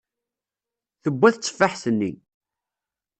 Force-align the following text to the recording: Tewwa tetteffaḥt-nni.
Tewwa 1.01 1.29
tetteffaḥt-nni. 1.33 2.11